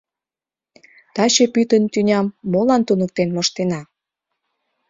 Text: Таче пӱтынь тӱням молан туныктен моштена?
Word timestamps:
Таче 1.15 1.45
пӱтынь 1.53 1.91
тӱням 1.93 2.25
молан 2.51 2.81
туныктен 2.87 3.29
моштена? 3.35 3.81